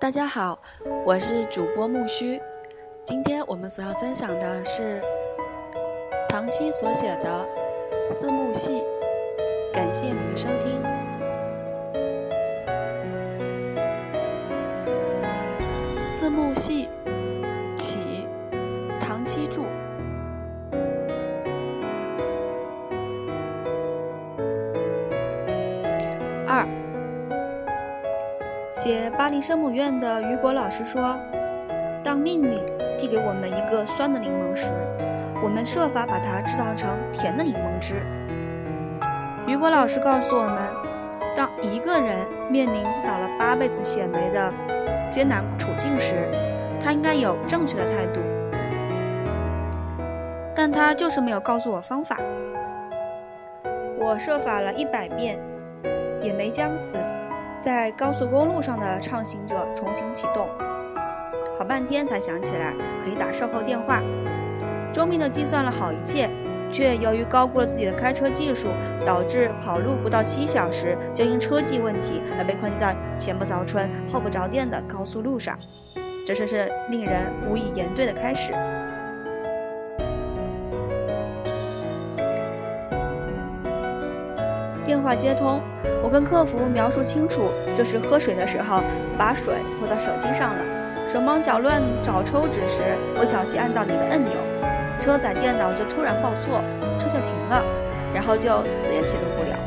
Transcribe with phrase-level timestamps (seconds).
[0.00, 0.56] 大家好，
[1.04, 2.40] 我是主播木须。
[3.02, 5.02] 今天我们所要分享的是
[6.28, 7.44] 唐七所写的
[8.12, 8.80] 《四幕戏》，
[9.74, 10.80] 感谢您的收听。
[16.06, 16.86] 《四幕戏》
[29.40, 31.16] 圣母院的雨果老师说
[32.02, 32.58] ：“当命运
[32.96, 34.70] 递给我们一个酸的柠檬时，
[35.42, 37.96] 我们设法把它制造成甜的柠檬汁。”
[39.46, 40.58] 雨果老师告诉我们，
[41.34, 44.52] 当一个人面临倒了八辈子血霉的
[45.10, 46.28] 艰难处境时，
[46.80, 48.20] 他应该有正确的态度。
[50.54, 52.18] 但他就是没有告诉我方法。
[53.98, 55.38] 我设法了一百遍。
[56.20, 56.98] 也没将此
[57.60, 60.48] 在高速公路上的畅行者重新启动，
[61.58, 64.00] 好半天才想起来可以打售后电话。
[64.92, 66.30] 周密地计算了好一切，
[66.70, 68.68] 却由于高估了自己的开车技术，
[69.04, 75.58] 导致跑路不到七小时就因车技问题而被困在前不着村后不着店的高速路上。
[76.24, 78.52] 这真是令人无以言对的开始。
[85.08, 85.62] 话接通，
[86.02, 88.82] 我跟客服描述清楚，就是喝水的时候
[89.16, 90.60] 把水泼到手机上了，
[91.06, 92.82] 手忙脚乱找抽纸时
[93.16, 94.34] 不小心按到你的按钮，
[95.00, 96.62] 车载电脑就突然报错，
[96.98, 97.64] 车就停了，
[98.12, 99.58] 然后就死也启动不了。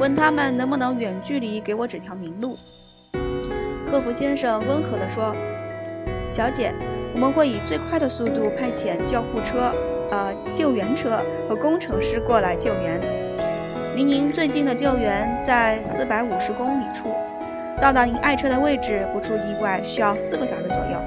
[0.00, 2.58] 问他们能不能远距离给我指条明路。
[3.88, 5.32] 客服先生温和地说
[6.26, 6.74] ：“小姐，
[7.14, 9.72] 我们会以最快的速度派遣救护车、
[10.10, 13.00] 呃救援车和工程师过来救援。”
[13.94, 17.14] 离您最近的救援在四百五十公里处，
[17.78, 20.98] 到达您爱车的位置不出意外需要四个小时左右。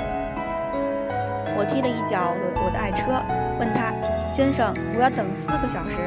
[1.58, 3.24] 我踢了一脚我我的爱车，
[3.60, 3.92] 问他
[4.30, 5.98] ：“先生，我要等四个小时。”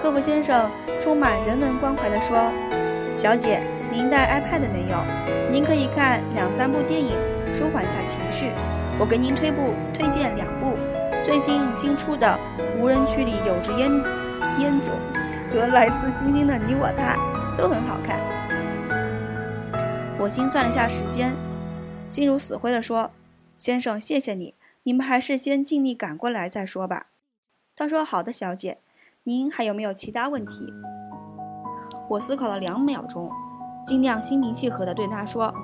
[0.00, 2.50] 客服先生充满人文关怀地说
[3.14, 5.04] ：“小姐，您带 iPad 没有？
[5.52, 7.12] 您可以看两三部电影，
[7.52, 8.52] 舒缓下情绪。
[8.98, 10.78] 我给您推部推荐两部
[11.22, 12.26] 最新新出的
[12.80, 13.90] 《无人区里有只烟
[14.60, 14.94] 烟种》。”
[15.52, 17.16] 和来自星星的你我他
[17.56, 18.20] 都很好看。
[20.18, 21.34] 我心算了下时间，
[22.06, 23.10] 心如死灰地说
[23.56, 27.06] ：“先生，谢谢你，你们还是先尽力赶过来再说吧。”
[27.76, 28.78] 他说：“好的，小姐，
[29.24, 30.72] 您还有没有其他问题？”
[32.10, 33.30] 我思考了两秒钟，
[33.86, 35.54] 尽量心平气和地对他说：“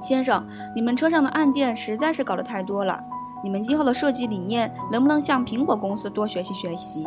[0.00, 3.02] 先生，你们车上的按键实在是搞得太多了。”
[3.44, 7.06] 你们今后的设计理念能不能向苹果公司多学习学习？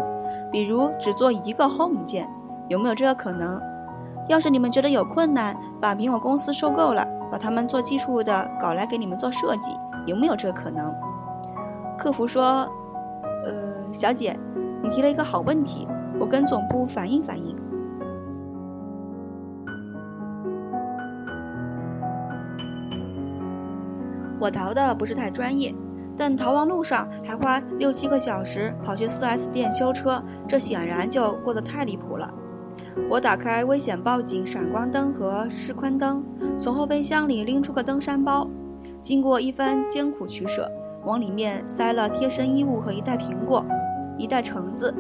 [0.52, 2.30] 比如只做一个 Home 键，
[2.70, 3.60] 有没有这个可能？
[4.30, 9.72] 要是你们觉得有困难，把苹果公司收购了，把他们做技术的搞来给你们做设计，
[10.06, 10.94] 有没有这个可能？
[11.98, 12.70] 客服说
[13.44, 14.40] ：“呃，小姐，
[14.84, 15.88] 你提了一个好问题，
[16.20, 17.58] 我跟总部反映反映。”
[24.40, 25.74] 我淘的不是太专业。
[26.18, 32.34] 但逃亡路上还花六七个小时跑去 4S 店修车，这显然就过得太离谱了。
[33.08, 36.26] 我打开危险报警闪光灯和示宽灯，
[36.58, 38.50] 从后备箱里拎出个登山包，
[39.00, 40.70] 经过一番艰苦取舍，
[41.06, 43.64] 往里面塞了贴身衣物和一袋苹果、
[44.18, 44.92] 一袋橙子、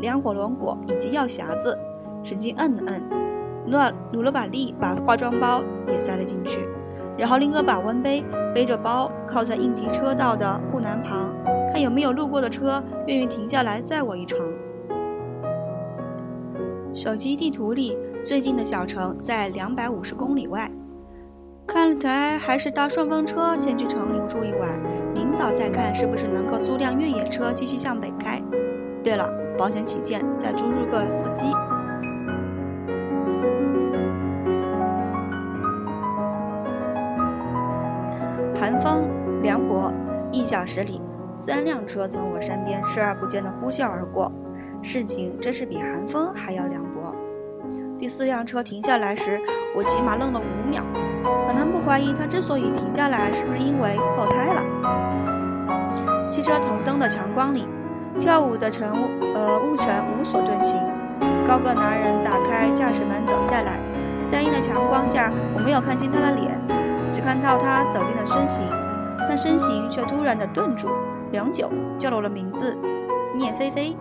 [0.00, 1.78] 两火龙果以及药匣子，
[2.24, 3.02] 使劲摁了摁，
[3.66, 3.78] 努
[4.18, 6.68] 努了把力，把化妆包也塞了进去。
[7.16, 11.32] 然后拎个保温杯，背着包靠在应急车道的护栏旁，
[11.70, 14.38] 看有没有路过的车愿意停下来载我一程。
[16.92, 20.70] 手机地图里最近的小城在两百五十公里外，
[21.66, 24.80] 看起来还是搭顺风车先去城里住一晚，
[25.12, 28.40] 明早再看是不是能够租辆越野车继续向北开。
[29.02, 31.46] 对了，保险起见，再租入个司机。
[40.54, 41.02] 小时里，
[41.32, 44.30] 三辆车从我身边视而不见的呼啸而过，
[44.82, 47.12] 事情真是比寒风还要凉薄。
[47.98, 49.40] 第四辆车停下来时，
[49.74, 50.84] 我起码愣了五秒，
[51.48, 54.62] 很难不怀疑他之所以停下来，是不是因为爆胎了。
[56.30, 57.66] 汽车头灯的强光里，
[58.20, 60.78] 跳舞的尘雾呃雾尘无所遁形。
[61.48, 63.80] 高个男人打开驾驶门走下来，
[64.30, 66.60] 单一的强光下，我没有看清他的脸。
[67.10, 68.62] 只看到他走近的身形，
[69.36, 70.88] 身形却突然的顿住，
[71.32, 72.76] 良久，叫了我的名字，
[73.34, 73.96] 聂菲菲。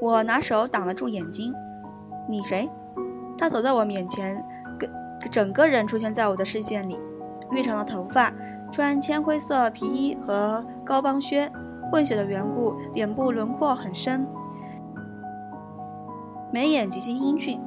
[0.00, 1.52] 我拿手挡了住眼睛。
[2.28, 2.68] 你谁？
[3.36, 4.44] 他走在我面前，
[4.78, 4.88] 个
[5.30, 6.98] 整个人出现在我的视线里。
[7.50, 8.32] 玉长的头发，
[8.70, 11.50] 穿铅灰色皮衣和高帮靴，
[11.90, 14.26] 混血的缘故，脸部轮廓很深，
[16.52, 17.60] 眉眼极其英俊。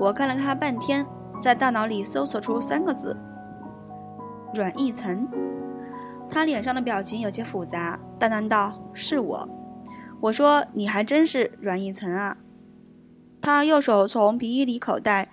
[0.00, 1.04] 我看了他半天，
[1.40, 3.16] 在大脑里搜索出三个字：
[4.54, 5.28] 阮一层。
[6.30, 9.48] 他脸上的表情有些复杂，淡淡道：“是我。”
[10.20, 12.36] 我说：“你还真是阮一层啊。”
[13.40, 15.30] 他右手从皮衣里口袋，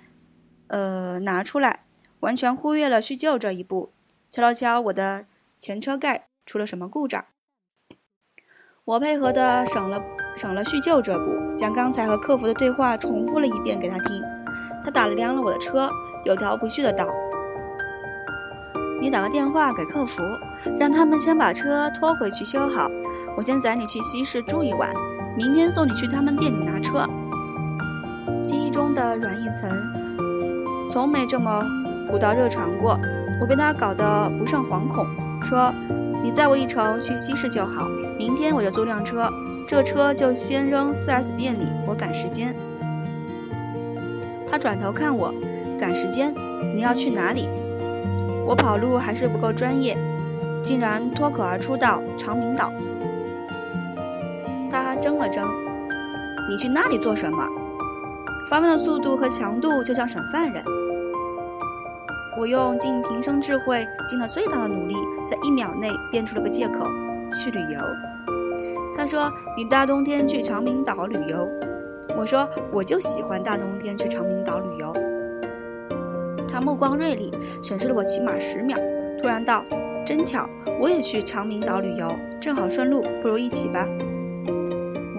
[0.67, 1.85] 呃，拿出来，
[2.21, 3.89] 完全忽略了叙旧这一步，
[4.29, 5.25] 敲了敲我的
[5.59, 7.25] 前车盖，出了什么故障？
[8.85, 10.01] 我配合的省了
[10.35, 14.34] 省了叙旧这步，将刚才和客服的对话重复了一遍给他听。
[14.85, 15.89] 他打了量了我的车，
[16.25, 17.07] 有条不紊的道
[19.01, 20.21] ：“你打个电话给客服，
[20.79, 22.87] 让他们先把车拖回去修好，
[23.35, 24.93] 我先载你去西市住一晚，
[25.35, 27.03] 明天送你去他们店里拿车。”
[28.43, 31.65] 记忆中的阮一层，从没这么
[32.07, 32.95] 古道热肠过。
[33.41, 35.03] 我被他搞得不胜惶恐，
[35.41, 35.73] 说
[36.21, 37.87] ：“你载我一程去西市就好，
[38.19, 39.33] 明天我就租辆车，
[39.67, 42.55] 这车就先扔 4S 店里，我赶时间。”
[44.55, 45.33] 他转头看我，
[45.77, 46.33] 赶时间？
[46.73, 47.49] 你要去哪里？
[48.47, 49.97] 我跑路还是不够专业，
[50.63, 52.71] 竟然脱口而出道长明岛。
[54.71, 55.45] 他怔了怔
[56.49, 57.45] ：“你去那里做什么？”
[58.49, 60.63] 发问的速度和强度就像审犯人。
[62.39, 64.95] 我用尽平生智慧，尽了最大的努力，
[65.27, 66.87] 在一秒内编出了个借口：
[67.33, 67.81] 去旅游。
[68.95, 71.45] 他说：“你大冬天去长明岛旅游？”
[72.17, 74.93] 我说：“我就喜欢大冬天去长明岛旅游。”
[76.47, 78.77] 他目光锐利，审视了我起码十秒，
[79.21, 79.63] 突然道
[80.05, 80.47] ：“真巧，
[80.79, 83.85] 我也去长明岛旅游，正好顺路，不如一起吧。”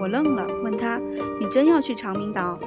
[0.01, 0.99] 我愣了，问他
[1.39, 2.57] ：“你真要去长明岛？”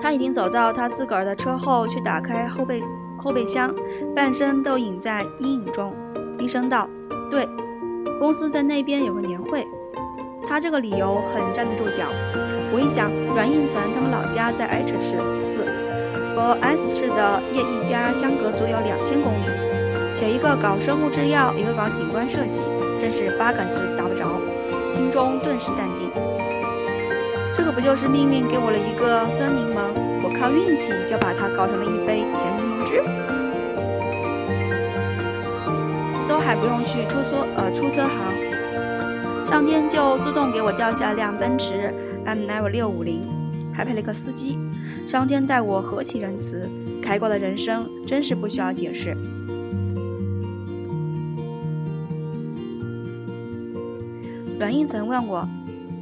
[0.00, 2.82] 他已经走到他自个儿的车后，去打开后备
[3.18, 3.74] 后备箱，
[4.16, 5.94] 半身都隐在阴影中，
[6.38, 6.88] 低声道
[7.28, 7.46] ：“对，
[8.18, 9.66] 公司在那边有个年会。”
[10.50, 12.06] 他这个理由很站得住脚。
[12.72, 15.64] 我一想，阮应岑他们老家在 H 市四，
[16.34, 19.46] 和 S 市的叶一家相隔足有两千公里，
[20.12, 22.62] 且一个搞生物制药，一个搞景观设计，
[22.98, 24.40] 真是八竿子打不着，
[24.90, 26.10] 心中顿时淡定。
[27.54, 29.94] 这个不就是命运给我了一个酸柠檬，
[30.24, 33.00] 我靠运气就把它搞成了一杯甜柠檬汁，
[36.26, 38.34] 都还不用去出租呃出租行，
[39.50, 41.92] 上天就自动给我掉下辆奔驰
[42.24, 43.26] M9 六五零，
[43.74, 44.56] 还配了个司机，
[45.08, 46.70] 上天待我何其仁慈，
[47.02, 49.10] 开挂的人生真是不需要解释。
[54.56, 55.48] 阮应岑问我。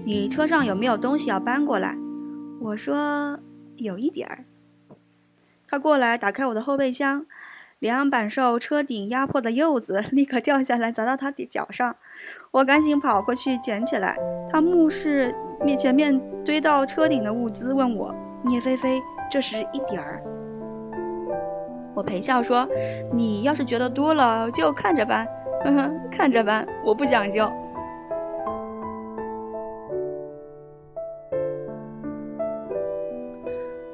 [0.05, 1.97] 你车上有没有东西要搬过来？
[2.61, 3.41] 我说
[3.77, 4.45] 有一点儿。
[5.67, 7.25] 他过来打开我的后备箱，
[7.81, 11.95] 两板受车顶压迫的柚子立刻掉下来砸到他的脚上，
[12.51, 14.17] 我赶紧跑过去捡起来。
[14.51, 15.33] 他目视
[15.65, 20.21] 面前面堆到车顶的物资，问我：“聂菲菲，这是一点儿？”
[21.95, 22.69] 我陪笑说
[23.15, 25.25] ：“你要是觉得多了，就看着搬，
[25.65, 27.49] 哼哼，看着搬，我不讲究。”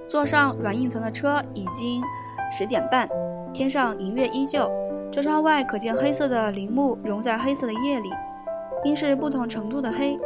[0.08, 2.02] 坐上软硬层的车，已经
[2.50, 3.06] 十点半，
[3.54, 4.68] 天上银月依旧。
[5.12, 8.10] 车窗外可见黑色的林木融在黑色的夜里，
[8.82, 10.18] 因是不同程度的黑，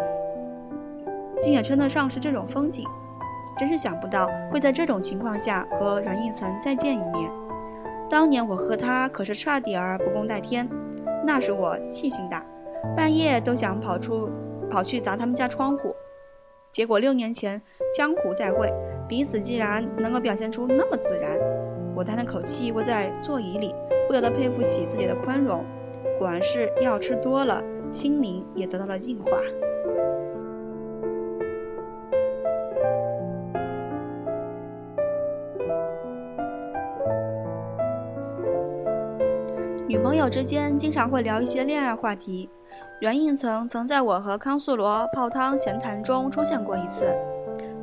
[1.39, 2.87] 竟也称得上是这种风景。
[3.59, 7.31] 真是想不到会在这种情况下和阮应岑再见一面。
[8.09, 10.67] 当年我和他可是差点儿不共戴天，
[11.27, 12.43] 那时我气性大，
[12.97, 14.31] 半夜都想跑出
[14.71, 15.95] 跑去砸他们家窗户。
[16.73, 17.61] 结果六年前
[17.95, 18.73] 江湖再会。
[19.07, 21.39] 彼此既然能够表现出那么自然，
[21.99, 23.75] 我叹了口气，窝在座椅里，
[24.07, 25.65] 不由得佩服起自己的宽容。
[26.17, 29.37] 果然是药吃多了，心灵也得到了净化。
[39.89, 42.49] 女朋友之间经常会聊一些恋爱话题，
[43.01, 47.13] 袁应曾曾在我和康素罗泡汤闲谈中出现过一次。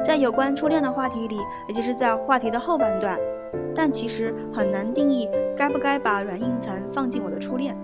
[0.02, 1.36] 在有关初恋的话题里，
[1.68, 3.20] 也就是在话题的后半段，
[3.74, 7.76] 但其实很难定义该不该把软硬层放进我的初恋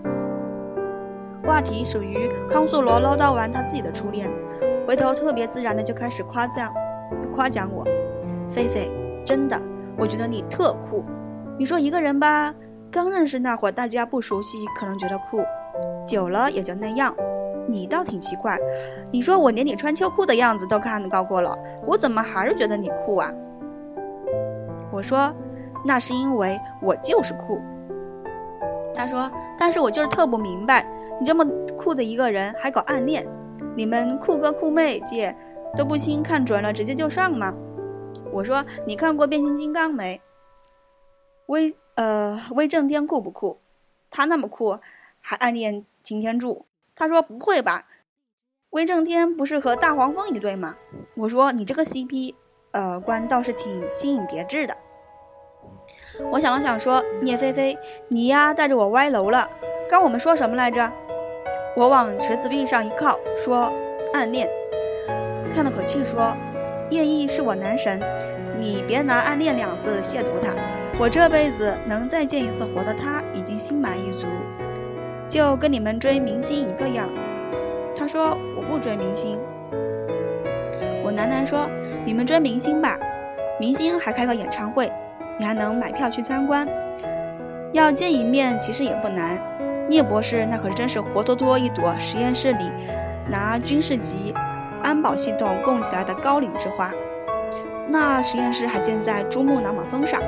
[1.44, 1.84] 话题。
[1.84, 4.32] 属于康素罗唠叨完他自己的初恋，
[4.88, 6.72] 回头特别自然的就开始夸赞、
[7.32, 7.84] 夸奖我。
[8.50, 8.92] 菲菲，
[9.26, 9.60] 真的，
[9.98, 11.04] 我觉得你特酷。
[11.58, 12.54] 你说一个人吧，
[12.90, 15.44] 刚认识那会儿大家不熟悉，可能觉得酷，
[16.06, 17.16] 久了也就那样。
[17.68, 18.58] 你倒挺奇怪，
[19.12, 23.32] 你说我连你穿秋裤的样子都看高过了，我怎么还是觉得你酷啊？
[24.92, 25.34] 我说，
[25.84, 27.62] 那是因为我就是酷。
[28.94, 30.86] 他说，但是我就是特不明白，
[31.20, 31.46] 你这么
[31.78, 33.28] 酷的一个人还搞暗恋，
[33.76, 35.36] 你们酷哥酷妹界
[35.76, 37.54] 都不兴看准了直接就上吗？
[38.32, 40.22] 我说，你看过变形金刚没？
[41.48, 43.60] 威呃威震天酷不酷？
[44.10, 44.78] 他那么酷，
[45.20, 46.66] 还暗恋擎天柱？
[46.94, 47.88] 他说不会吧？
[48.72, 50.76] 威震天不是和大黄蜂一对吗？
[51.18, 52.36] 我说你这个 CP，
[52.72, 54.76] 呃，观倒是挺新颖别致的。
[56.32, 57.78] 我想了想说，聂菲菲，
[58.08, 59.50] 你呀带着我歪楼了。
[59.90, 60.92] 刚我们说什么来着？
[61.76, 63.72] 我往池子壁上一靠，说
[64.14, 64.48] 暗恋。
[65.54, 66.36] 叹了口气说，
[66.90, 68.02] 叶毅是我男神，
[68.58, 70.54] 你别拿暗恋两字亵渎他。
[71.00, 74.28] 我这辈子能再见一次活的他，已经心满意足。
[75.28, 77.10] 就跟你们追明星一个样。
[77.96, 79.40] 他说我不追明星。
[81.04, 81.70] 我喃喃说
[82.06, 83.00] 你们追明星吧，
[83.60, 84.92] 明星还开个演唱会，
[85.42, 86.68] 你还能买票去参观。
[87.74, 89.42] 要见一面其实也不难。
[89.90, 92.72] 聂博士那可真是活脱脱一朵实验室里
[93.28, 94.36] 拿军事级
[94.84, 96.92] 安保系统供起来的高岭之花。
[97.88, 100.22] 那实验室还建在珠穆朗玛峰上。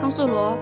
[0.00, 0.56] 康素罗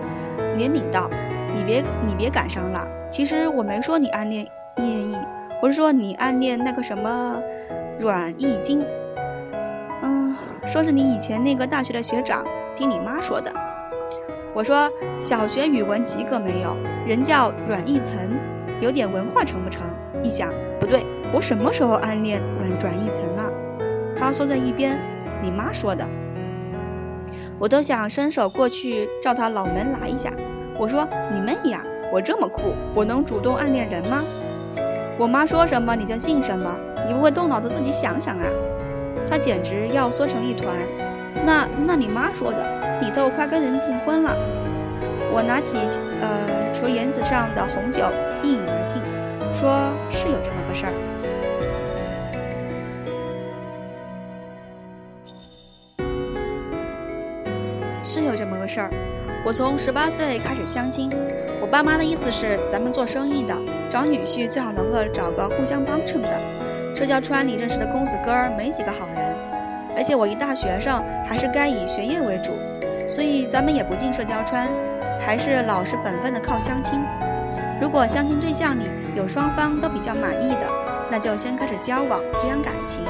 [0.57, 1.09] 怜悯道。
[1.55, 4.45] 你别你别感伤了，其实我没说你暗恋
[4.79, 5.17] 叶毅，
[5.63, 7.41] 我是说你暗恋那个什么
[8.01, 8.85] 阮义金。
[10.67, 12.45] 说是你以前那个大学的学长，
[12.75, 13.53] 听你妈说的。
[14.53, 16.77] 我说小学语文及格没有？
[17.07, 18.37] 人叫阮义岑，
[18.81, 19.83] 有点文化成不成？
[20.25, 23.53] 一想不对，我什么时候暗恋阮阮义岑了？
[24.19, 24.99] 他缩在一边，
[25.41, 26.05] 你妈说的。
[27.59, 30.33] 我都想伸手过去照他脑门来一下。
[30.77, 31.85] 我说你妹呀！
[32.13, 34.25] 我这么酷，我能主动暗恋人吗？
[35.17, 38.45] 我妈说什么你就信什么，你不会动脑子自己想想啊？
[39.29, 40.75] 他简直要缩成一团。
[41.45, 44.37] 那那你妈说的，你都快跟人订婚了。
[45.33, 45.77] 我拿起
[46.21, 48.03] 呃球沿子上的红酒
[48.43, 49.03] 一饮而尽，
[49.55, 50.93] 说是有这么个事儿，
[58.03, 58.91] 是有这么个事儿。
[59.45, 61.11] 我从十八岁开始相亲，
[61.61, 63.55] 我爸妈的意思是，咱们做生意的
[63.91, 66.56] 找女婿最好能够找个互相帮衬的。
[66.97, 69.37] 社交圈里认识的公子哥儿没几个好人，
[69.95, 72.53] 而且我一大学生，还是该以学业为主，
[73.07, 74.67] 所以咱们也不进社交圈，
[75.21, 76.99] 还是老实本分的靠相亲。
[77.79, 78.85] 如果相亲对象里
[79.15, 80.67] 有双方都比较满意的，
[81.11, 83.05] 那就先开始交往，培养感情。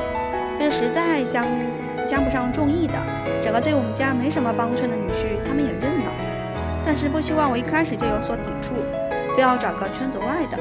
[0.59, 1.47] 要是实在相
[2.05, 2.95] 相不上中意的，
[3.41, 6.13] 找个对我们家没什么帮衬的女婿，他们也认了。
[6.85, 8.75] 但是不希望我一开始就有所抵触，
[9.37, 10.59] 非要找个圈子外的。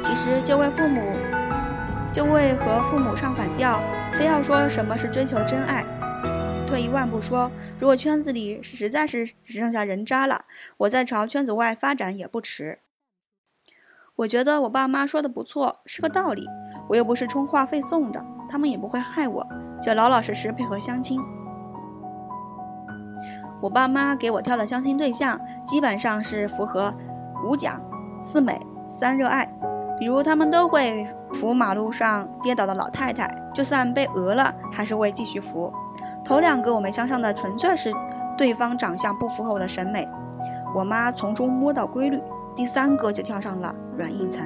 [0.00, 1.00] 其实就为父母，
[2.12, 3.80] 就为和父母唱反调，
[4.14, 5.84] 非要说什么是追求真爱。
[6.66, 10.44] 退一万步说，如果圈子里实在是只剩下人渣了，
[10.78, 12.80] 我再朝圈子外发展也不迟。
[14.16, 16.44] 我觉得我爸妈说的不错，是个道理。
[16.88, 19.46] 我又不是充话费送的，他们也不会害我，
[19.80, 21.20] 就老老实实配合相亲。
[23.62, 26.92] 我爸妈给我挑的相亲对象，基本上是符合
[27.46, 27.80] 五讲、
[28.20, 29.48] 四美、三热爱。
[30.00, 35.70] 比如他们都会扶马路上跌倒的老太太，就算被讹了，还是会继续扶。
[36.24, 37.92] 头两个我没相上的，纯粹是
[38.38, 40.08] 对方长相不符合我的审美，
[40.74, 42.18] 我妈从中摸到规律。
[42.56, 44.42] 第三个就跳上了软硬层。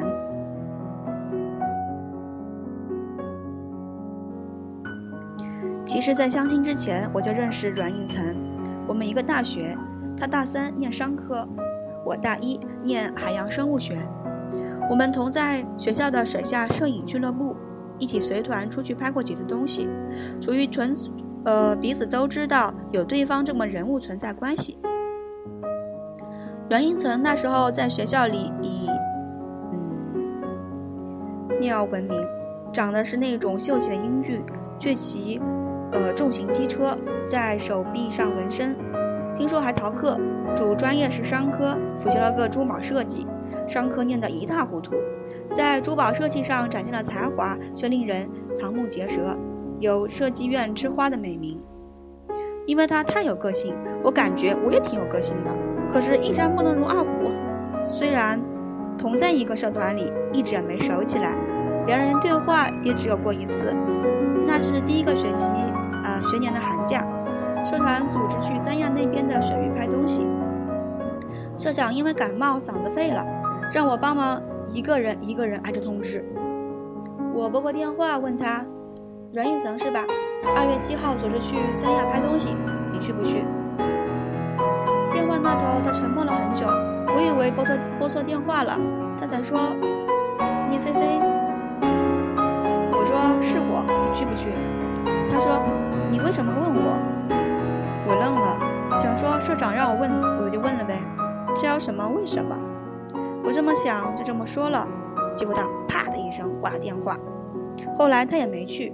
[5.86, 8.36] 其实，在相亲之前，我就认识阮应岑。
[8.88, 9.78] 我们一个大学，
[10.18, 11.48] 他大三念商科，
[12.04, 13.96] 我大一念海洋生物学。
[14.90, 17.56] 我们同在学校的水下摄影俱乐部，
[17.98, 19.88] 一起随团出去拍过几次东西，
[20.40, 20.94] 属于纯，
[21.44, 24.78] 呃，彼此都知道有对方这么人物存在关系。
[26.68, 28.88] 阮英岑那时候在学校里以，
[29.72, 32.12] 嗯，尿闻名，
[32.72, 34.42] 长得是那种秀气的英俊，
[34.78, 35.40] 却骑。
[35.92, 38.76] 呃，重型机车在手臂上纹身，
[39.32, 40.18] 听说还逃课，
[40.56, 43.24] 主专业是商科，辅修了个珠宝设计，
[43.66, 44.94] 商科念得一塌糊涂，
[45.52, 48.28] 在珠宝设计上展现了才华，却令人
[48.58, 49.36] 瞠目结舌，
[49.80, 51.62] 有设计院之花的美名。
[52.66, 55.54] 因为他太有个性，我感觉我也挺有个性的，
[55.90, 57.10] 可是，一山不能容二虎。
[57.90, 58.40] 虽然
[58.96, 61.36] 同在一个社团里，一直也没熟起来，
[61.86, 63.70] 两人对话也只有过一次，
[64.46, 65.50] 那是第一个学期。
[66.04, 67.02] 啊，学年的寒假，
[67.64, 70.28] 社团组织去三亚那边的水域拍东西。
[71.56, 73.26] 社长因为感冒嗓子废了，
[73.74, 76.24] 让我帮忙一个人一个人挨着通知。
[77.34, 78.64] 我拨过电话问他
[79.34, 80.04] ：“阮应层是吧？
[80.56, 82.56] 二月七号组织去三亚拍东西，
[82.92, 83.44] 你去不去？”
[85.10, 86.68] 电话那头他沉默了很久，
[87.16, 88.78] 我以为拨错拨错电话了，
[89.18, 89.58] 他才说
[90.70, 91.18] ：“聂菲菲。”
[92.94, 94.50] 我说：“是我，你去不去？”
[95.28, 95.60] 他说
[96.12, 96.94] ：“你为什么问我？”
[98.06, 100.08] 我愣了，想说社长让我问，
[100.44, 100.94] 我就问了呗，
[101.56, 102.56] 这有什么为什么？
[103.44, 104.88] 我这么想，就这么说了。
[105.34, 107.18] 结果他啪的一声挂了电话。
[107.94, 108.92] 后来他也没去，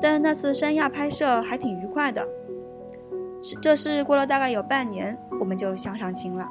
[0.00, 2.26] 但那次三亚拍摄还挺愉快的。
[3.60, 6.46] 这事过了大概有半年，我们就相上亲了。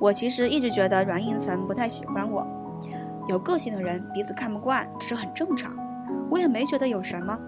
[0.00, 2.46] 我其实一直觉得阮应岑不太喜欢我，
[3.28, 5.72] 有个性的人彼此看不惯，这是很正常。
[6.28, 7.38] 我也没觉得有什么。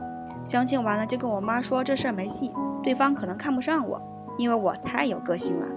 [0.45, 4.01] 相亲完了就跟我妈说这事儿没戏，对方可能看不上我，
[4.39, 5.69] 因为我太有个性了。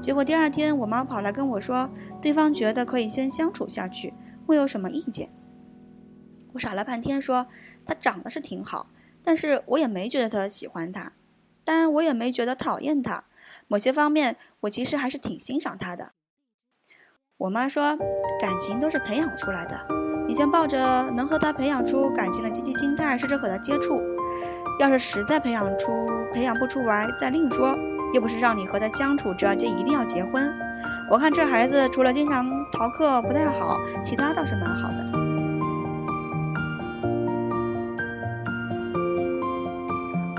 [0.00, 1.90] 结果第二天我妈跑来跟我说，
[2.22, 4.14] 对方觉得可以先相处下去，
[4.46, 5.30] 问有什么意见。
[6.54, 7.46] 我傻了半天说
[7.84, 8.88] 他长得是挺好，
[9.22, 11.12] 但是我也没觉得他喜欢他，
[11.64, 13.24] 当然我也没觉得讨厌他。
[13.68, 16.12] 某些方面，我其实还是挺欣赏他的。
[17.36, 17.96] 我妈说，
[18.40, 19.86] 感情都是培养出来的，
[20.26, 23.96] 你先抱着能和他培养出感情的积极心态试着和他接触，
[24.80, 27.76] 要是实在培养出培养不出来，再另说。
[28.14, 30.52] 又不是让你和他相处着就一定要结婚。
[31.08, 35.06] 我看这孩子除了经常逃课不太好，其他倒是蛮好的。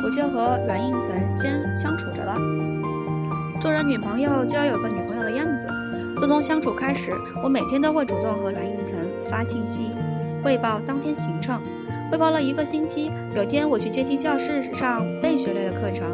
[0.03, 2.35] 我就和阮应岑先相处着了。
[3.61, 5.67] 做人女朋友就要有个女朋友的样子。
[6.17, 8.97] 自从相处开始，我每天都会主动和阮应岑
[9.29, 9.91] 发信息，
[10.43, 11.61] 汇报当天行程。
[12.11, 16.05] 汇报了一个星期，有天我去阶梯教室上背学类的课程，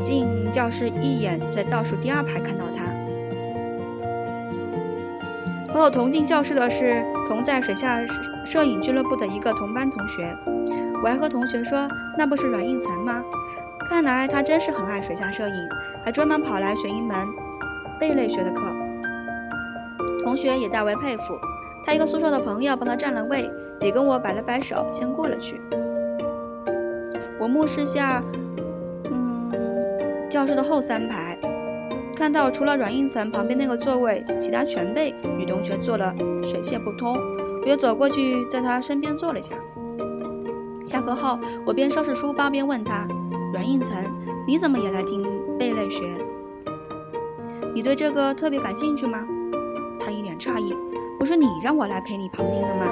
[0.00, 2.84] 进教室一眼在倒数第二排看到他。
[5.72, 8.04] 和我同进教室的是同在水下
[8.44, 10.36] 摄影俱乐部的一个同班同学。
[11.00, 13.22] 我还和同学说，那不是阮应岑吗？
[13.88, 15.54] 看来他真是很爱水下摄影，
[16.02, 17.16] 还专门跑来学一门
[18.00, 18.62] 贝类学的课。
[20.24, 21.38] 同学也大为佩服，
[21.84, 23.48] 他一个宿舍的朋友帮他占了位，
[23.80, 25.60] 也跟我摆了摆手，先过了去。
[27.38, 28.22] 我目视下，
[29.10, 29.52] 嗯，
[30.28, 31.38] 教室的后三排，
[32.16, 37.16] 看到除了阮应岑旁边那个座位，其他全被女同学坐了水泄不通。
[37.62, 39.54] 我又走过去，在他身边坐了下。
[40.84, 43.06] 下课后，我边收拾书包边问他
[43.52, 44.10] ：“阮应岑，
[44.46, 45.22] 你怎么也来听
[45.58, 46.04] 贝类学？
[47.74, 49.26] 你对这个特别感兴趣吗？”
[49.98, 50.72] 他一脸诧异
[51.18, 52.86] ：“不是你让我来陪你旁听的吗？”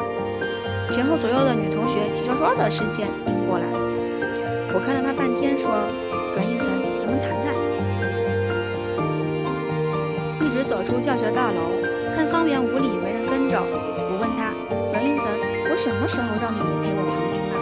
[0.90, 3.66] 前后左右的女同学齐刷刷的视线盯过来。
[4.72, 5.70] 我看了他半天，说
[6.34, 6.66] ：“阮应岑，
[6.98, 7.54] 咱们谈谈。”
[10.44, 11.60] 一直走出教学大楼，
[12.14, 14.52] 看方圆五里没人跟着，我问他
[14.92, 15.26] ：“阮应岑，
[15.70, 17.54] 我什么时候让你陪我旁听了？”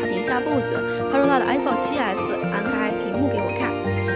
[0.00, 0.76] 他停下步子，
[1.10, 3.72] 他说他的 iPhone 7s 按开屏幕给我看。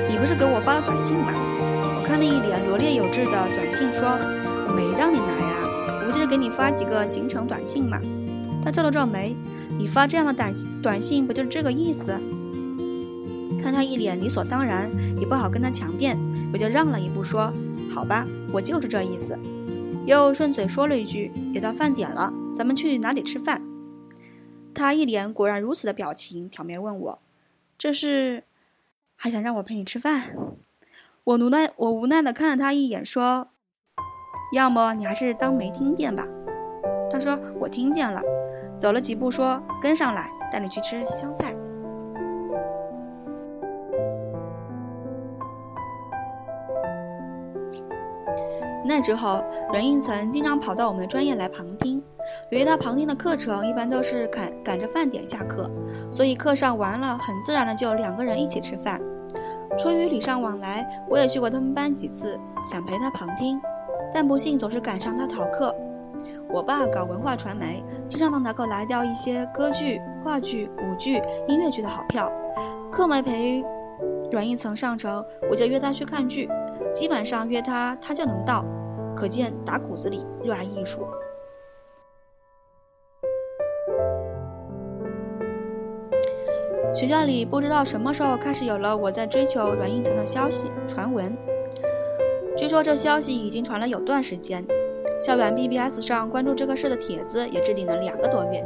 [0.09, 1.33] 你不是给我发了短信吗？
[1.33, 4.19] 我看了一脸罗列有致的短信，说
[4.77, 5.60] 没让你来啦，不就是
[6.31, 8.01] 给你发几个行程短信嘛？
[8.63, 9.35] 他皱了皱眉，
[9.77, 12.13] 你发这样的短短信不就是这个意思？
[13.61, 14.89] 看他一脸理所当然，
[15.19, 16.17] 也不好跟他强辩，
[16.53, 17.53] 我就让了一步，说
[17.93, 19.37] 好吧，我就是这意思。
[20.07, 23.61] 又顺嘴说了一句，也到饭点了，咱们去哪里吃饭？
[24.73, 27.19] 他一脸果然如此的表情，挑眉问我
[27.77, 28.45] ：“这是
[29.17, 30.37] 还想让我陪你吃饭？”
[31.25, 33.49] 我无奈，我无奈的看了他一眼，说
[34.53, 36.25] ：“要么你还是当没听见吧。”
[37.11, 38.21] 他说：“我听见了。”
[38.79, 41.55] 走了几步，说：“跟上来，带你去吃香菜。”
[48.83, 52.03] 那之后，阮应岑经常跑到我们的专业来旁听。
[52.51, 55.71] 由于他旁听的课程一般都是赶赶着饭点下课，
[56.11, 59.01] 所以课上完了，很自然的就两个人一起吃饭。
[59.79, 63.61] 出于礼尚往来，我也去过他们班几次，想陪他旁听，
[64.13, 65.75] 但不幸总是赶上他逃课。
[66.49, 72.31] 我爸搞文化传媒，经常能够来掉一些歌剧、话剧、舞剧、音乐剧的好票。
[72.91, 73.65] 课没陪
[74.33, 76.49] 阮应层上成，我就约他去看剧，
[76.93, 78.65] 基本上约他他就能到，
[79.15, 81.07] 可见打骨子里热爱艺术。
[86.93, 91.50] 学校里不知道什么时候开始有了我在追求阮应层的消息传闻。
[92.61, 94.63] 据说这消息已经传了有段时间，
[95.19, 98.63] 校园 BBS 上关注这个事的帖子也置顶了两个多月。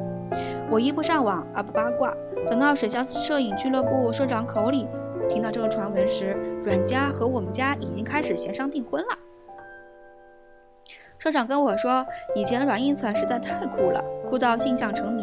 [0.68, 2.12] 我一不上网，二不八卦，
[2.48, 4.88] 等到水下摄影俱乐部社长口里
[5.28, 9.16] 听到这个传闻时，阮家和我们家已经开始协商订婚了。
[11.16, 12.04] 社长跟我说，
[12.34, 15.22] 以前阮应岑实在太酷了，酷到性向成迷，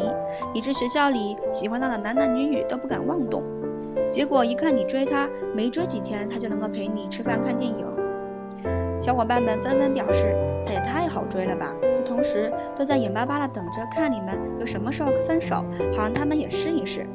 [0.53, 3.43] 以致学校里喜欢他的男男女女都不敢妄动。
[4.09, 7.85] 结果一看你追他，没追几天，他就能够陪你吃饭看电影。
[9.01, 11.73] 小伙伴们纷纷表示，他也太好追了吧！
[11.81, 15.55] 的同时，都在眼巴巴的等着看你们有什么时候分手，
[15.91, 17.07] 好让他们也试一试。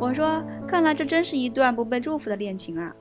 [0.00, 2.94] 我说，看来这真是一段不被祝福的恋情啊！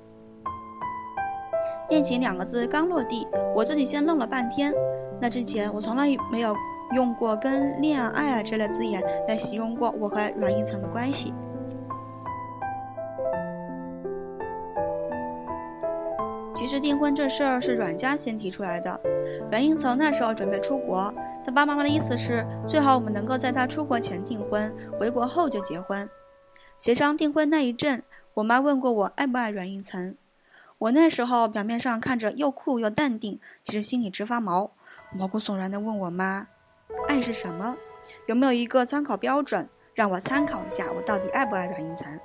[1.89, 4.73] 恋情两个字刚落地，我自己先愣了半天。
[5.21, 6.53] 那之前我从来没有
[6.93, 11.33] 用过跟恋爱啊这类字眼来形容过我和阮应岑的关系。
[16.55, 18.99] 其实订婚这事儿是阮家先提出来的。
[19.51, 21.13] 阮应岑那时候准备出国，
[21.43, 26.09] 他爸爸妈妈的意思是最好我们能够在他出国前订婚，回国后就结婚。
[26.77, 28.03] 协商订婚那一阵，
[28.35, 30.15] 我妈问过我爱不爱阮应岑。
[30.77, 34.71] 我那时候表面上看着又酷又淡定，其实心里直发毛，
[35.13, 36.47] 毛骨悚然地问我妈
[37.09, 37.75] ：“爱是什么？
[38.27, 42.19] 有没有一个参考标准，让我参考一下，我到底爱不爱阮应岑？”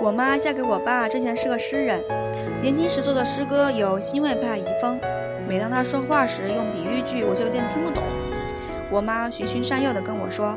[0.00, 2.02] 我妈嫁给我爸之前是个诗人，
[2.62, 4.98] 年轻时做的诗歌有新魏派遗风。
[5.46, 8.02] 每当她说话时用比喻句，我就有点听不懂。
[8.90, 10.56] 我妈循循善诱地跟我说：“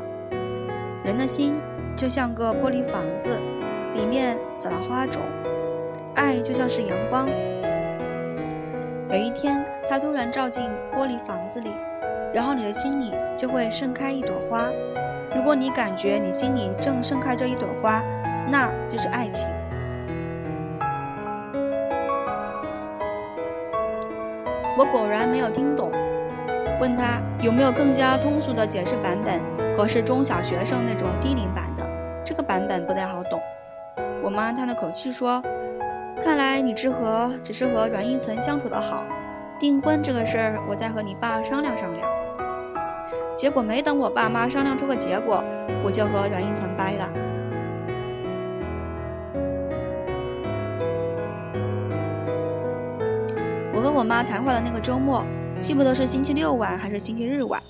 [1.04, 1.60] 人的心
[1.94, 3.38] 就像个玻璃房子，
[3.92, 5.20] 里面撒了花种，
[6.14, 7.28] 爱就像是阳光。
[9.10, 10.64] 有一天，它突然照进
[10.96, 11.70] 玻璃房子里，
[12.32, 14.70] 然后你的心里就会盛开一朵花。
[15.36, 18.02] 如果你感觉你心里正盛开着一朵花，
[18.48, 19.48] 那就是爱情。”
[24.76, 25.90] 我果然没有听懂。
[26.80, 29.40] 问他有没有更加通俗的解释版本，
[29.76, 31.88] 合适中小学生那种低龄版的？
[32.24, 33.40] 这个版本不太好懂。
[34.20, 35.40] 我妈叹了口气说
[36.20, 39.04] ：“看来你只和只是和阮应岑相处的好，
[39.58, 42.10] 订婚这个事儿，我再和你爸商量商量。”
[43.36, 45.44] 结果没等我爸妈商量出个结果，
[45.84, 47.08] 我就和阮应岑掰了。
[53.84, 55.22] 和我妈谈话的那个周末。
[55.60, 57.62] 记不得是星期六晚还是星期日晚，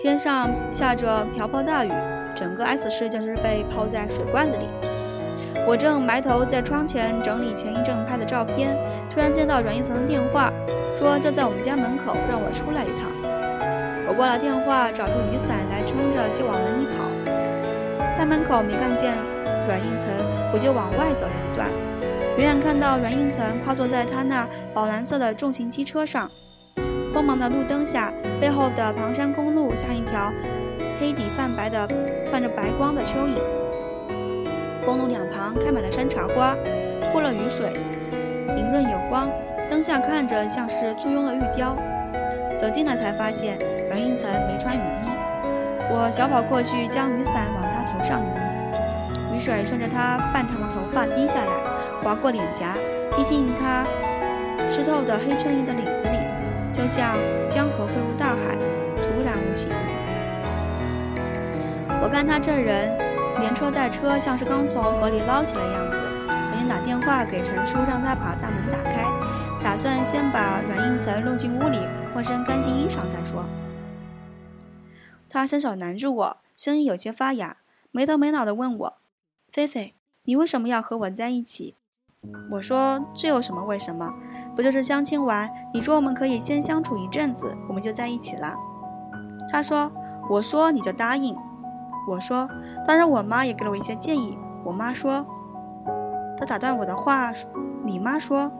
[0.00, 1.90] 天上下着瓢泼大雨，
[2.32, 4.68] 整个 S 市就是被泡在水罐子里。
[5.66, 8.76] 我正埋头在窗前整理前一阵拍的照片，
[9.12, 10.52] 突然接到阮一层的电话，
[10.96, 13.10] 说就在我们家门口，让我出来一趟。
[14.06, 17.10] 我挂了电话，找出雨伞来撑着就往门里跑。
[18.16, 19.10] 大门口没看见
[19.66, 20.08] 阮应层，
[20.52, 21.68] 我就往外走了一段，
[22.38, 26.30] 远远看到阮应岑跨坐在他那宝蓝色的重型机车上。
[27.12, 30.32] 光芒的路灯下，背后的庞山公路像一条
[30.98, 31.86] 黑底泛白的、
[32.32, 33.38] 泛着白光的蚯蚓。
[34.84, 36.56] 公路两旁开满了山茶花，
[37.12, 37.70] 过了雨水，
[38.56, 39.28] 莹润有光，
[39.70, 41.76] 灯下看着像是簇拥的玉雕。
[42.56, 45.10] 走近了才发现，阮应岑没穿雨衣。
[45.90, 51.52] 我小跑过去，将雨伞往他头上移，雨水顺着他半长的头发滴下来，
[52.02, 52.76] 划过脸颊，
[53.14, 53.84] 滴进他
[54.68, 56.16] 湿透的黑衬衣的领子里。
[56.72, 57.18] 就像
[57.50, 58.56] 江河汇入大海，
[58.96, 59.68] 突然无形。
[62.02, 62.96] 我看他这人
[63.40, 69.04] 连车带车，像是刚从河里捞起来样子，赶紧打电话给陈叔，让他把大门打开，
[69.62, 71.78] 打算先把阮应岑弄进屋里，
[72.14, 73.44] 换身干净衣裳再说。
[75.28, 77.58] 他伸手拦住我，声音有些发哑，
[77.90, 78.98] 没头没脑地问我
[79.52, 81.76] ：“菲菲，你为什么要和我在一起？”
[82.50, 84.12] 我说：“这有什么为什么？
[84.54, 85.50] 不就是相亲完？
[85.72, 88.54] 你说我们可以先相处一阵子，我们就在一起了。”
[89.50, 89.90] 他说
[90.30, 91.36] ：“我说你就答应。”
[92.08, 92.48] 我说
[92.86, 95.24] ：“当然，我妈也给了我一些建议。”我妈说
[96.38, 97.32] ：“他打断我的话，
[97.84, 98.50] 你妈说。”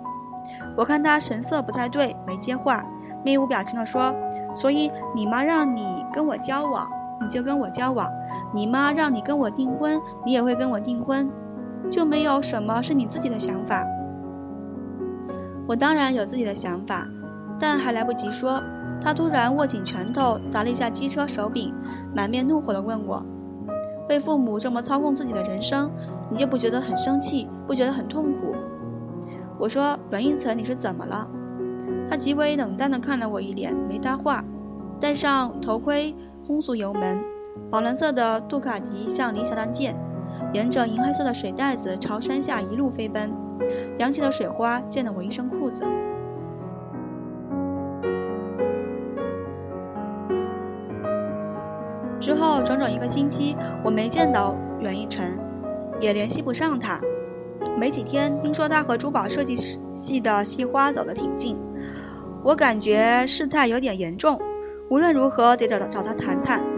[0.77, 2.85] 我看他神色不太对，没接话，
[3.22, 4.12] 面无表情地说
[4.57, 8.09] ：“所以你妈让你跟我交往，你就跟我交往；
[8.53, 11.31] 你妈让你跟我订婚，你也会跟我订婚。”
[11.92, 13.87] 就没有什么是你自己的想法。
[15.68, 17.07] 我当然有自己的想法，
[17.61, 18.62] 但还来不及说，
[18.98, 21.72] 他突然握紧拳头，砸了一下机车手柄，
[22.16, 23.22] 满面怒火地问我
[24.09, 25.90] ：“被父母这么操控自己的人生，
[26.31, 28.55] 你就不觉得很生气，不觉得很痛苦？”
[29.61, 31.28] 我说：“阮应岑，你是怎么了？”
[32.09, 34.42] 他极为冷淡地看了我一眼，没搭话，
[34.98, 37.22] 戴上头盔，轰速油门，
[37.70, 39.94] 宝蓝色的杜卡迪像离弦的箭。
[40.53, 43.33] 沿着银黑色的水带子朝山下一路飞奔，
[43.99, 45.83] 扬起的水花溅了我一身裤子。
[52.21, 55.38] 之后整整一个星期，我没见到阮一晨，
[56.01, 57.01] 也联系不上他。
[57.77, 61.57] 没几天，听说他和珠宝设计系的系花走得挺近，
[62.45, 64.38] 我感觉事态有点严重，
[64.91, 66.72] 无论如何得找找他谈谈。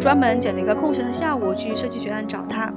[0.00, 2.72] 专门捡了一个空闲的下午去设计学院找他，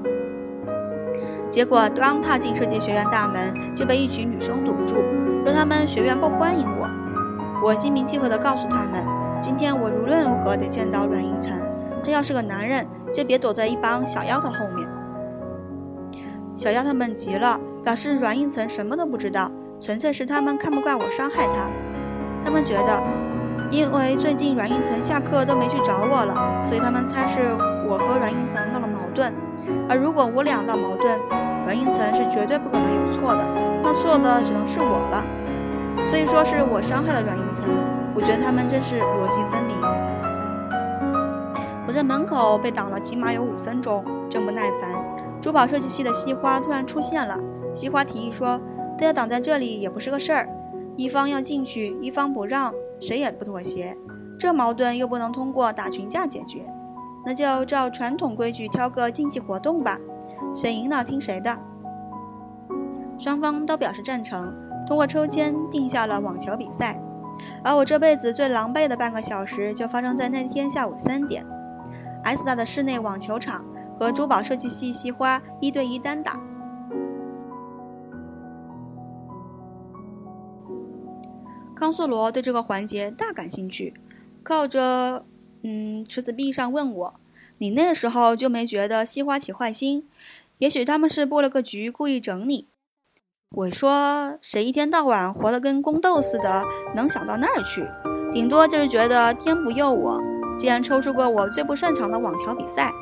[1.49, 4.97] 结果刚踏进设计学院大门，就被一群女生堵住，
[5.45, 6.89] 说他们学院不欢迎我。
[7.63, 9.05] 我心平气和地告诉他们，
[9.41, 11.53] 今天我无论如何得见到阮应城，
[12.03, 14.85] 他要是个男人，就别躲在一帮小丫头后面。
[16.57, 21.69] 小丫头们急了，表示阮应成什么都不知道，纯粹是他们看不惯我伤害他。
[22.43, 23.01] 他们觉得，
[23.71, 27.39] 因为最近阮应成下课都没去找我了，所以他们猜是
[27.87, 29.33] 我和阮应成闹了矛盾。
[29.89, 31.19] 而如果我俩闹矛盾，
[31.65, 33.47] 阮应成是绝对不可能有错的，
[33.81, 35.23] 那错的只能是我了。
[36.05, 37.65] 所以说是我伤害了阮应成，
[38.15, 39.73] 我觉得他们真是逻辑分离。
[41.87, 44.91] 我在门口被挡了起码有五分钟，真不耐烦。
[45.41, 47.37] 珠宝设计系的西花突然出现了。
[47.73, 48.59] 西花提议说
[48.97, 50.47] ：“大家挡在这里也不是个事儿，
[50.95, 52.73] 一方要进去，一方不让，
[53.05, 53.97] 谁也不妥协。
[54.39, 56.65] 这矛盾又不能通过打群架解决，
[57.25, 59.99] 那就照传统规矩挑个竞技活动吧，
[60.55, 61.59] 谁赢了听谁的。”
[63.19, 64.55] 双方都表示赞成，
[64.87, 67.01] 通过抽签定下了网球比赛。
[67.63, 71.45] 而我这辈子最狼狈的半个小时就发生在那天下午三点
[72.23, 73.65] ，S 大的室内网球场。
[73.99, 76.37] 和珠宝设计系西花一对一单打，
[81.83, 83.93] 康素罗对这个环节大感兴趣，
[84.41, 85.25] 靠着
[85.63, 87.13] 嗯池子壁上问我
[87.59, 90.07] ：“你那时候就没觉得西花起坏心？
[90.59, 92.69] 也许他们是布了个局，故意整你。”
[93.53, 96.63] 我说：“谁一天到晚活得跟宫斗似的，
[96.95, 97.85] 能想到那儿去？
[98.31, 100.21] 顶多就是觉得天不佑我，
[100.57, 102.93] 竟然抽出过我最不擅长的网球比赛。”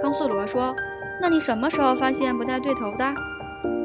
[0.00, 0.72] 康素罗说
[1.20, 3.12] ：“那你什么时候发现不太对头的？”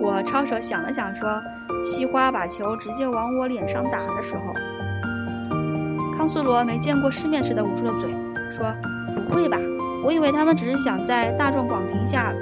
[0.02, 1.42] 我抄手想了想说
[1.84, 4.54] ：“西花把球直接往我脸上打的时候。”
[6.16, 8.10] 康素罗没见过世面似的捂住了嘴，
[8.52, 8.66] 说
[9.28, 9.58] ：“不会吧？
[10.04, 12.34] 我以为他们只是想在大众广庭下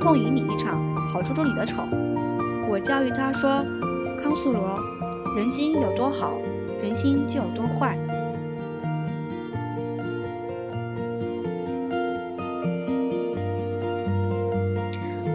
[0.00, 0.78] 痛饮你一场，
[1.12, 1.82] 好出出你的丑。”
[2.70, 3.64] 我教育他说
[4.20, 4.78] ：“康素罗，
[5.36, 6.40] 人心有多好，
[6.82, 7.98] 人心就有多坏。”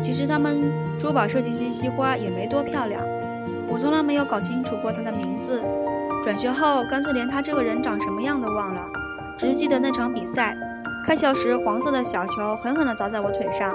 [0.10, 3.06] 其实他们珠宝设计系西花也没多漂亮，
[3.68, 5.62] 我从来没有搞清楚过她的名字。
[6.24, 8.90] 转学后干脆连她这个人长什么样都忘了，
[9.38, 10.58] 只记得那场比赛，
[11.06, 13.72] 开球时黄色的小球狠狠地砸在我腿上，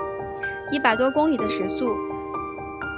[0.73, 1.97] 一百多公里的时速，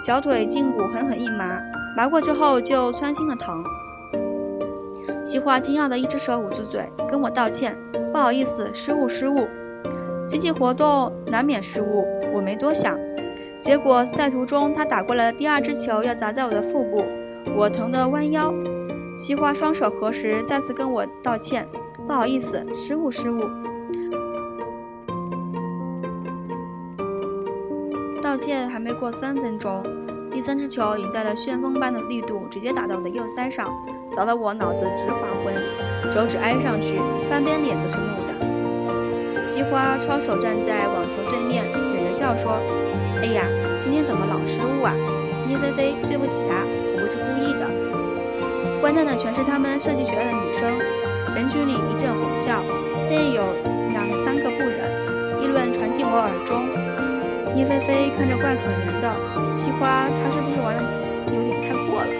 [0.00, 1.60] 小腿胫骨狠狠一麻，
[1.94, 3.62] 麻过之后就窜心的疼。
[5.22, 7.76] 西花惊讶的一只手捂住嘴，跟我道歉
[8.14, 9.46] ：“不好意思，失误失误，
[10.26, 12.98] 竞技活动难免失误，我没多想。”
[13.66, 17.04] 结果赛途中，他打过来的第二只球要砸在我的腹部，
[17.56, 18.54] 我疼得弯腰。
[19.16, 21.68] 西花双手合十，再次跟我道歉
[22.06, 23.40] ：“不好意思，失误，失误。”
[28.22, 29.82] 道歉还没过三分钟，
[30.30, 33.68] 第三只球已带了旋风般的力度，直接打到我的右腮上，
[34.12, 35.52] 砸得我脑子直发昏，
[36.12, 38.34] 手指挨上去，半边脸都是木的。
[39.44, 42.60] 西花抄手站在网球对面，忍着笑说。
[43.22, 43.46] 哎呀，
[43.78, 44.92] 今天怎么老失误啊？
[45.46, 47.66] 聂菲菲，对不起啊，我不是故意的。
[48.80, 50.76] 观战的全是他们设计学院的女生，
[51.34, 52.62] 人群里一阵哄笑，
[53.08, 53.42] 但也有
[53.92, 56.68] 两三个不忍，议论传进我耳中。
[57.54, 59.06] 聂菲菲看着怪可怜的，
[59.50, 60.82] 西花她是不是玩的
[61.32, 62.12] 有点太过了？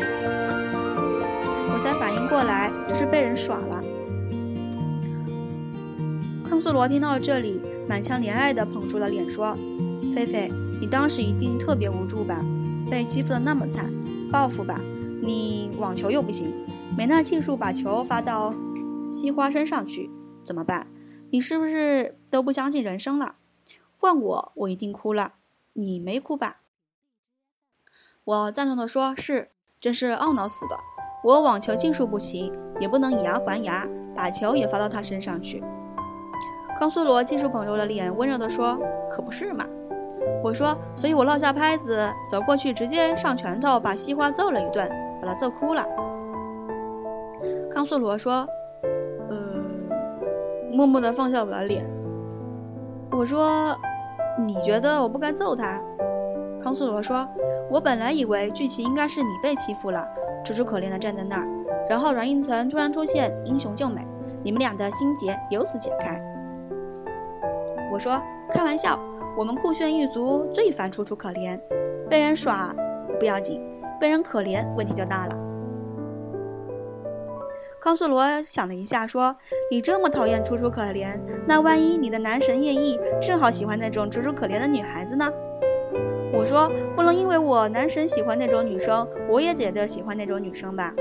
[1.75, 3.83] 我才反应过来，这是被人耍了。
[6.49, 9.55] 康素罗听到这里，满腔怜爱地捧住了脸说
[10.15, 10.51] ：“菲菲。”
[10.87, 12.41] 你当时一定特别无助吧？
[12.89, 13.93] 被欺负的那么惨，
[14.31, 14.81] 报复吧！
[15.21, 16.55] 你网球又不行，
[16.97, 18.55] 没那技术把球发到
[19.11, 20.09] 西花身上去，
[20.45, 20.87] 怎么办？
[21.31, 23.35] 你是不是都不相信人生了？
[23.97, 25.33] 换我，我一定哭了。
[25.73, 26.61] 你没哭吧？
[28.23, 29.49] 我赞同的说：“是，
[29.81, 30.77] 真是懊恼死的。
[31.25, 35.61] 我网球技术不行，也不能以牙还牙，把球也发到他身上去。”
[36.79, 38.79] 康苏罗技术朋友的脸温柔的说
[39.11, 39.67] ：“可不是嘛。”
[40.47, 44.89] 我说，所以我落下拍子，走过去，直接上拳头，把西花揍了一顿，
[45.21, 45.85] 把他揍哭了。
[47.69, 48.47] 康素罗说
[49.29, 49.37] ：“呃，
[50.71, 51.85] 默默地放下我的脸。”
[53.11, 53.77] 我说
[54.39, 55.83] ：“你觉得我不该揍他？”
[56.63, 57.27] 康素罗说
[57.69, 60.07] ：“我本来以为剧情应该是你被欺负了，
[60.45, 61.49] 楚楚可怜地站在那儿，
[61.91, 64.07] 然后阮应岑突然出现，英雄救美，
[64.45, 66.23] 你们俩的心结由此解开。
[67.93, 68.97] 我说开玩笑，
[69.37, 71.61] 我们酷炫一族最烦楚楚可怜，
[72.09, 72.75] 被人耍
[73.21, 73.61] 不要紧，
[74.01, 75.39] 被人可怜问题就大了。
[77.79, 79.37] 康苏罗想了一下，说
[79.71, 85.31] ：“你这么讨厌楚楚可怜，那万一你的男神叶毅正好喜欢那种楚楚可怜的女孩子呢？”
[86.33, 90.95] 我说：“不能因为我男神喜欢那种女生，我也得得喜欢那种女生吧？”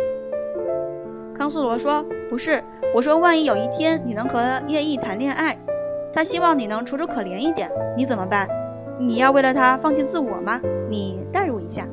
[1.34, 2.62] 康苏罗说：“不是，
[2.94, 5.58] 我说万一有一天你能和叶毅谈恋爱，
[6.16, 8.48] 他希望你能楚楚可怜一点，你怎么办？
[8.98, 10.62] 你要为了他放弃自我吗？
[10.90, 11.86] 你代入一下。”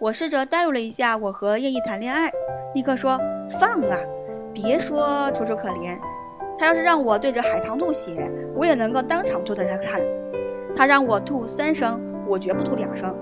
[0.00, 2.28] 我试着代入了一下，我和叶毅谈恋爱。
[2.74, 3.16] 立刻说
[3.60, 3.96] 放啊！
[4.52, 5.96] 别说楚楚可怜，
[6.58, 10.00] 他要是让我对着海棠吐血，我也能够当场吐给他看。
[10.74, 13.16] 他让我吐三声，我绝不吐两声。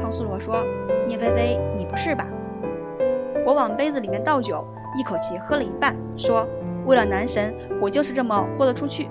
[0.00, 0.64] 康苏罗说
[1.06, 2.26] ：“聂菲菲，你不是吧？”
[3.44, 4.66] 我往杯子里面倒酒，
[4.98, 6.48] 一口气喝了一半，说
[6.86, 9.08] ：“为了男神，我就是这么豁得出去。”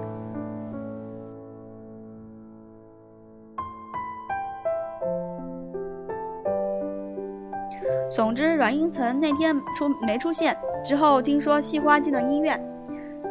[8.09, 12.57] 总之，阮英岑那天出没出现之后，听说西花进了医院。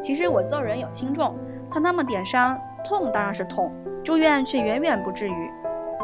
[0.02, 1.34] 其实我揍人有轻重，
[1.70, 3.72] 他那么点伤，痛当然是痛，
[4.04, 5.50] 住院却远远不至于。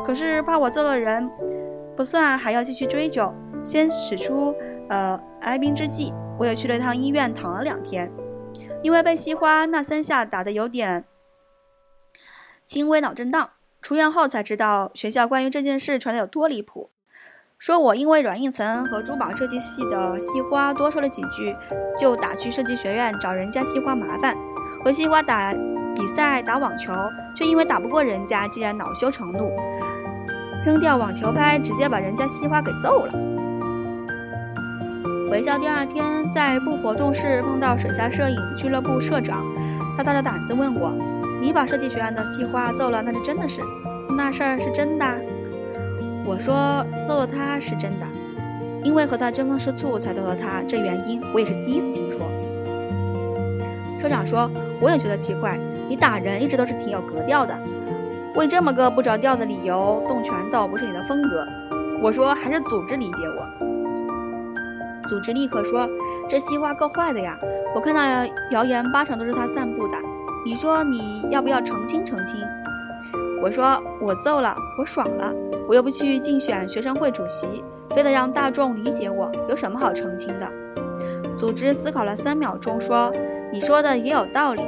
[0.02, 1.30] 可是怕我揍了人
[1.94, 4.54] 不算，还要继续追究，先使出
[4.88, 8.10] 呃哀兵之计，我也去了趟医院，躺了两天。
[8.82, 11.04] 因为被西花那三下打得有点
[12.64, 13.50] 轻微脑震荡，
[13.82, 16.90] 出院后才知道学校关于这件事传得有多离谱。
[17.58, 21.54] 说我因为软硬层和珠宝设计系的西花多说了几句，
[21.98, 24.34] 就打去设计学院找人家西花麻烦。
[24.82, 25.52] 和西花打
[25.94, 26.92] 比赛打网球，
[27.36, 29.50] 却因为打不过人家，竟然恼羞成怒，
[30.64, 33.12] 扔掉网球拍，直接把人家西花给揍了。
[35.30, 39.44] 回校第二天，在部活动室碰到水下摄影俱乐部社长，
[39.96, 40.92] 他大着胆子问我
[41.40, 43.60] ：“你把设计学院的西花揍了，那是真的是？
[44.18, 45.06] 那事儿是真的？”
[46.26, 48.06] 我说揍了他是真的，
[48.82, 52.22] 因为和他争风吃醋才揍了他，这原因我也是第一次听说。
[54.00, 55.56] 社长说，我也觉得奇怪，
[55.88, 57.56] 你打人一直都是挺有格调的，
[58.34, 61.46] 为这么个不着调的理由动拳头不是你的风格。
[62.02, 63.69] 我说还是组织理解我。
[65.10, 65.88] 组织立刻说，
[66.28, 67.36] 这西瓜够坏的呀，
[67.74, 68.00] 我看到
[68.52, 69.96] 谣言八成都是他散布的，
[70.44, 72.38] 你说你要不要澄清澄清？
[73.42, 75.34] 我说我揍了，我爽了。
[75.66, 80.46] 我又不去竞选学生会主席，非得让大众理解我，有什么好澄清的？
[81.36, 83.12] 组织思考了三秒钟，说
[83.52, 84.62] ：“你说的也有道理。”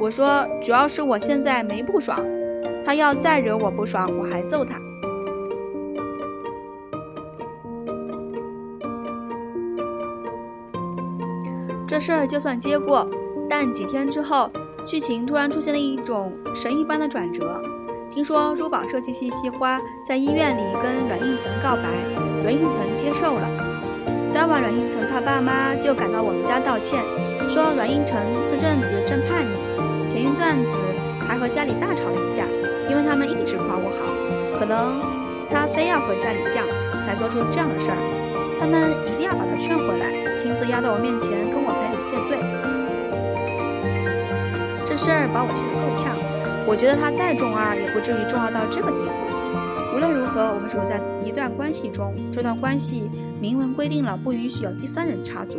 [0.00, 2.18] 我说：“主要是我现在没不爽，
[2.82, 4.80] 他要再惹我不爽，我还揍他。”
[11.86, 13.06] 这事儿就算接过，
[13.48, 14.50] 但几天之后，
[14.86, 17.62] 剧情突然出现了一种神一般的转折。
[18.10, 21.88] 听说珠宝设计系西花在医院里跟阮应岑告白，
[22.42, 23.48] 阮应岑接受了。
[24.32, 27.02] 当晚阮应岑他爸妈就赶到我们家道歉，
[27.48, 28.16] 说阮应岑
[28.46, 30.72] 这阵子正叛逆，前一段子
[31.28, 32.44] 还和家里大吵了一架，
[32.88, 35.00] 因为他们一直夸我好，可能
[35.50, 36.64] 他非要和家里犟，
[37.04, 37.96] 才做出这样的事儿。
[38.58, 40.08] 他们一定要把他劝回来，
[40.44, 42.36] 亲自压到我面前跟我赔礼谢罪。
[44.84, 46.14] 这事儿把我气得够呛。
[46.68, 49.96] 我觉得他再中二，也不至于重要到这个地步。
[49.96, 53.08] 无论如何，我们处在一段关系中，这段关系
[53.40, 55.56] 明文规定了不允许有第三人插足。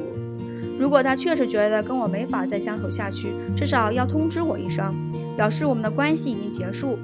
[0.78, 4.94] 如果他确实觉得跟我没法再相处下去，至少要通知我一声，
[5.36, 7.00] 表示我们的关系已经结束。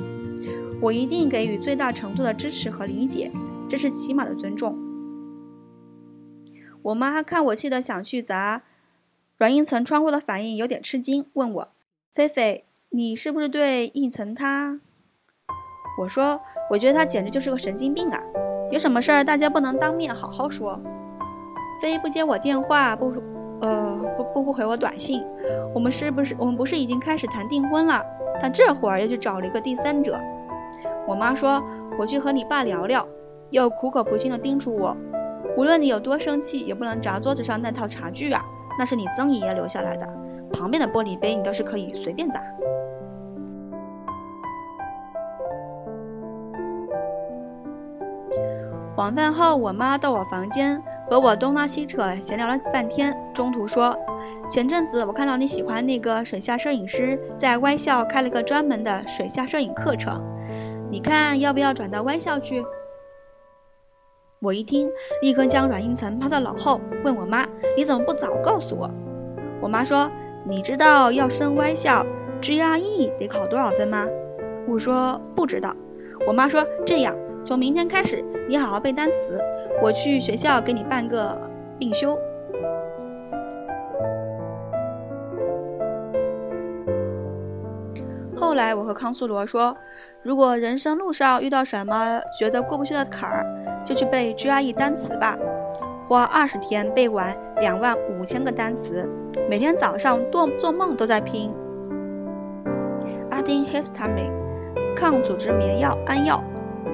[0.79, 3.31] 我一定给予最大程度的支持和理解，
[3.67, 4.77] 这是起码的尊重。
[6.83, 8.63] 我妈看我气得想去砸
[9.37, 11.67] 软硬层窗户的反应有点吃惊，问我
[12.13, 14.81] ：“菲菲。”你是不是对应岑他？
[16.01, 18.21] 我说，我觉得他简直就是个神经病啊！
[18.69, 20.77] 有什么事儿大家不能当面好好说？
[21.81, 23.13] 非不接我电话，不，
[23.61, 25.23] 呃，不不不回我短信。
[25.73, 28.03] 我们是不是我们不是已经开始谈订婚了？
[28.41, 30.19] 他这会儿又去找了一个第三者。
[31.07, 31.63] 我妈说，
[31.97, 33.07] 我去和你爸聊聊，
[33.51, 34.97] 又苦口婆心地叮嘱我，
[35.57, 38.43] 无论你有多生气，也不能砸桌子上那套茶具啊，
[38.79, 40.07] 那是你曾爷爷留下来的，
[40.53, 42.41] 旁边的玻璃杯你都是可以随便砸。
[48.97, 53.15] 晚饭后，我妈到我房间和我东拉西扯，闲聊了半天。
[53.33, 53.97] 中途说
[54.49, 60.21] ：“前阵子我看到你喜欢那个水下摄影师，在歪校开了个专门的水下摄影课程，
[60.89, 62.63] 你看要不要转到歪校去？”
[64.43, 64.89] 我一听，
[65.21, 68.89] 立刻将阮应岑抛在脑后，问我妈：“你怎么不早告诉我？”
[69.61, 70.09] 我妈说
[70.43, 72.03] ：“你知道要升歪校
[72.41, 74.07] ，GRE 得考多少分吗？”
[74.67, 75.71] 我说：“不知道。”
[76.25, 77.15] 我妈说：“这样，
[77.45, 78.19] 从明天开始，
[78.49, 79.39] 你好好背单词，
[79.79, 82.17] 我去学校给你办个病休。”
[88.35, 89.77] 后来我和康苏罗说，
[90.23, 93.45] 如果人生路上遇到什么觉得过不去的坎儿，
[93.85, 95.37] 就去背 GRE 单词吧，
[96.07, 99.09] 花二十天背完两万五千个单词，
[99.49, 101.53] 每天早上做做梦都在拼。
[103.31, 104.31] adding histamine，
[104.95, 106.43] 抗组织棉药安药，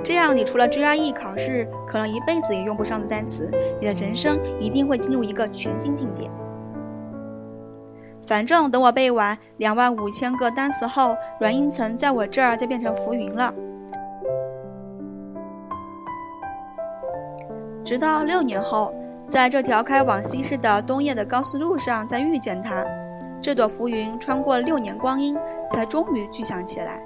[0.04, 6.30] 这样你除了 GRE 考试可能一辈子也用不上的单词，你的人生一定会进入一个全新境界。
[8.26, 13.54] 反正等我背完两万五千个单词后，软硬层在我这儿就变成浮云了。
[17.88, 18.94] 直到六年后，
[19.30, 22.86] 在这条开往西市的东夜的高速路上再遇见他，
[23.42, 25.38] 这朵浮云穿过六年光阴，
[25.70, 27.02] 才终于具象起来。